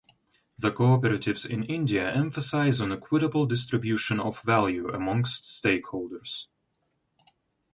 [0.57, 6.47] The cooperatives in India emphasize on equitable distribution of value amongst stakeholders.